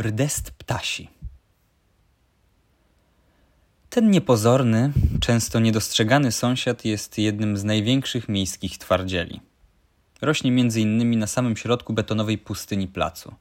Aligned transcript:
Rdest 0.00 0.50
ptasi. 0.50 1.08
Ten 3.90 4.10
niepozorny, 4.10 4.92
często 5.20 5.60
niedostrzegany 5.60 6.32
sąsiad 6.32 6.84
jest 6.84 7.18
jednym 7.18 7.56
z 7.56 7.64
największych 7.64 8.28
miejskich 8.28 8.78
twardzieli. 8.78 9.40
Rośnie 10.20 10.50
między 10.50 10.80
innymi 10.80 11.16
na 11.16 11.26
samym 11.26 11.56
środku 11.56 11.92
betonowej 11.92 12.38
pustyni 12.38 12.88
placu. 12.88 13.34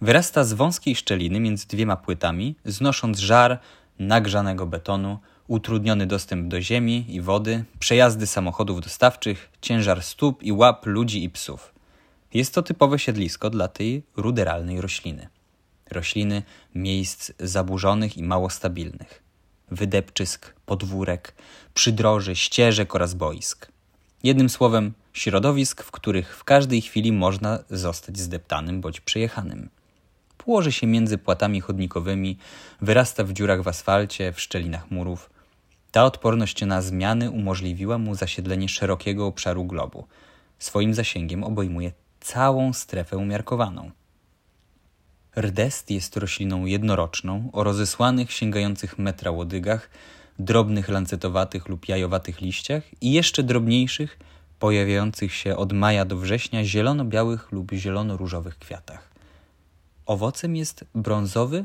Wyrasta 0.00 0.44
z 0.44 0.52
wąskiej 0.52 0.96
szczeliny 0.96 1.40
między 1.40 1.66
dwiema 1.66 1.96
płytami, 1.96 2.54
znosząc 2.64 3.18
żar 3.18 3.58
nagrzanego 3.98 4.66
betonu, 4.66 5.18
utrudniony 5.48 6.06
dostęp 6.06 6.48
do 6.48 6.60
ziemi 6.60 7.04
i 7.08 7.20
wody, 7.20 7.64
przejazdy 7.78 8.26
samochodów 8.26 8.80
dostawczych, 8.80 9.50
ciężar 9.60 10.02
stóp 10.02 10.42
i 10.42 10.52
łap 10.52 10.86
ludzi 10.86 11.24
i 11.24 11.30
psów. 11.30 11.74
Jest 12.34 12.54
to 12.54 12.62
typowe 12.62 12.98
siedlisko 12.98 13.50
dla 13.50 13.68
tej 13.68 14.02
ruderalnej 14.16 14.80
rośliny 14.80 15.28
rośliny 15.90 16.42
miejsc 16.74 17.32
zaburzonych 17.40 18.16
i 18.16 18.22
mało 18.22 18.50
stabilnych, 18.50 19.22
wydepczysk, 19.70 20.54
podwórek, 20.66 21.34
przydroży, 21.74 22.36
ścieżek 22.36 22.94
oraz 22.94 23.14
boisk. 23.14 23.68
Jednym 24.22 24.48
słowem, 24.48 24.92
środowisk, 25.12 25.82
w 25.82 25.90
których 25.90 26.36
w 26.36 26.44
każdej 26.44 26.80
chwili 26.80 27.12
można 27.12 27.58
zostać 27.70 28.18
zdeptanym 28.18 28.80
bądź 28.80 29.00
przejechanym. 29.00 29.68
Płoży 30.38 30.72
się 30.72 30.86
między 30.86 31.18
płatami 31.18 31.60
chodnikowymi, 31.60 32.38
wyrasta 32.80 33.24
w 33.24 33.32
dziurach 33.32 33.62
w 33.62 33.68
asfalcie, 33.68 34.32
w 34.32 34.40
szczelinach 34.40 34.90
murów. 34.90 35.30
Ta 35.90 36.04
odporność 36.04 36.64
na 36.64 36.82
zmiany 36.82 37.30
umożliwiła 37.30 37.98
mu 37.98 38.14
zasiedlenie 38.14 38.68
szerokiego 38.68 39.26
obszaru 39.26 39.64
globu. 39.64 40.06
Swoim 40.58 40.94
zasięgiem 40.94 41.44
obejmuje 41.44 41.92
całą 42.20 42.72
strefę 42.72 43.16
umiarkowaną. 43.16 43.90
Rdest 45.40 45.90
jest 45.90 46.16
rośliną 46.16 46.66
jednoroczną 46.66 47.50
o 47.52 47.64
rozesłanych, 47.64 48.32
sięgających 48.32 48.98
metra 48.98 49.30
łodygach, 49.30 49.90
drobnych 50.38 50.88
lancetowatych 50.88 51.68
lub 51.68 51.88
jajowatych 51.88 52.40
liściach 52.40 52.82
i 53.00 53.12
jeszcze 53.12 53.42
drobniejszych, 53.42 54.18
pojawiających 54.58 55.34
się 55.34 55.56
od 55.56 55.72
maja 55.72 56.04
do 56.04 56.16
września 56.16 56.64
zielono-białych 56.64 57.52
lub 57.52 57.72
zielono-różowych 57.72 58.58
kwiatach. 58.58 59.08
Owocem 60.06 60.56
jest 60.56 60.84
brązowy, 60.94 61.64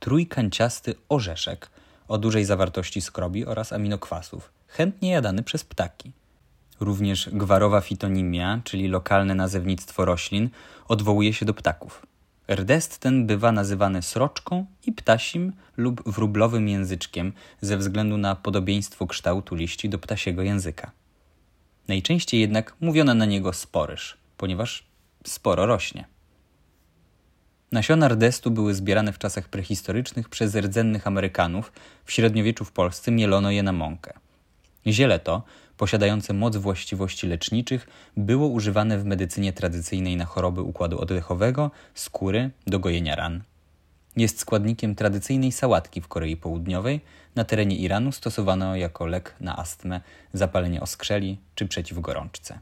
trójkanciasty 0.00 0.94
orzeszek 1.08 1.70
o 2.08 2.18
dużej 2.18 2.44
zawartości 2.44 3.00
skrobi 3.00 3.46
oraz 3.46 3.72
aminokwasów, 3.72 4.50
chętnie 4.68 5.10
jadany 5.10 5.42
przez 5.42 5.64
ptaki. 5.64 6.12
Również 6.80 7.30
gwarowa 7.32 7.80
fitonimia, 7.80 8.60
czyli 8.64 8.88
lokalne 8.88 9.34
nazewnictwo 9.34 10.04
roślin, 10.04 10.50
odwołuje 10.88 11.32
się 11.32 11.46
do 11.46 11.54
ptaków. 11.54 12.06
Rdest 12.50 12.98
ten 12.98 13.26
bywa 13.26 13.52
nazywany 13.52 14.02
sroczką 14.02 14.66
i 14.86 14.92
ptasim 14.92 15.52
lub 15.76 16.02
wróblowym 16.10 16.68
języczkiem 16.68 17.32
ze 17.60 17.76
względu 17.76 18.18
na 18.18 18.36
podobieństwo 18.36 19.06
kształtu 19.06 19.54
liści 19.54 19.88
do 19.88 19.98
ptasiego 19.98 20.42
języka. 20.42 20.90
Najczęściej 21.88 22.40
jednak 22.40 22.74
mówiono 22.80 23.14
na 23.14 23.24
niego 23.24 23.52
sporyż, 23.52 24.16
ponieważ 24.36 24.86
sporo 25.26 25.66
rośnie. 25.66 26.04
Nasiona 27.72 28.08
rdestu 28.08 28.50
były 28.50 28.74
zbierane 28.74 29.12
w 29.12 29.18
czasach 29.18 29.48
prehistorycznych 29.48 30.28
przez 30.28 30.56
rdzennych 30.56 31.06
Amerykanów. 31.06 31.72
W 32.04 32.12
średniowieczu 32.12 32.64
w 32.64 32.72
Polsce 32.72 33.10
mielono 33.10 33.50
je 33.50 33.62
na 33.62 33.72
mąkę. 33.72 34.12
Ziele 34.86 35.18
to 35.18 35.42
posiadające 35.76 36.32
moc 36.32 36.56
właściwości 36.56 37.26
leczniczych, 37.26 37.86
było 38.16 38.46
używane 38.48 38.98
w 38.98 39.04
medycynie 39.04 39.52
tradycyjnej 39.52 40.16
na 40.16 40.24
choroby 40.24 40.62
układu 40.62 40.98
oddechowego, 40.98 41.70
skóry, 41.94 42.50
do 42.66 42.78
gojenia 42.78 43.14
ran. 43.14 43.42
Jest 44.16 44.40
składnikiem 44.40 44.94
tradycyjnej 44.94 45.52
sałatki 45.52 46.00
w 46.00 46.08
Korei 46.08 46.36
Południowej. 46.36 47.00
Na 47.34 47.44
terenie 47.44 47.76
Iranu 47.76 48.12
stosowano 48.12 48.76
jako 48.76 49.06
lek 49.06 49.34
na 49.40 49.56
astmę, 49.56 50.00
zapalenie 50.32 50.80
oskrzeli 50.80 51.38
czy 51.54 51.66
przeciw 51.66 52.00
gorączce. 52.00 52.58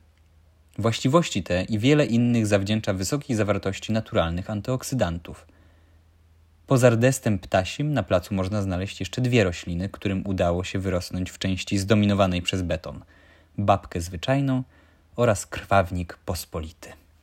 Właściwości 0.79 1.43
te 1.43 1.63
i 1.63 1.79
wiele 1.79 2.07
innych 2.07 2.47
zawdzięcza 2.47 2.93
wysokiej 2.93 3.37
zawartości 3.37 3.93
naturalnych 3.93 4.51
antyoksydantów– 4.51 5.47
Poza 6.67 6.91
rdestem 6.91 7.39
ptasim 7.39 7.93
na 7.93 8.03
placu 8.03 8.35
można 8.35 8.63
znaleźć 8.63 9.01
jeszcze 9.01 9.21
dwie 9.21 9.45
rośliny, 9.45 9.89
którym 9.89 10.27
udało 10.27 10.65
się 10.65 10.79
wyrosnąć 10.79 11.31
w 11.31 11.39
części 11.39 11.79
zdominowanej 11.79 12.43
przez 12.43 12.63
beton: 12.63 13.05
babkę 13.59 14.01
zwyczajną 14.01 14.63
oraz 15.17 15.47
krwawnik 15.47 16.19
pospolity. 16.25 16.93